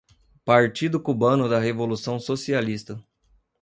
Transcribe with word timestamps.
Partido 0.43 0.99
Cubano 1.03 1.47
da 1.47 1.59
Revolução 1.59 2.19
Socialista 2.19 2.99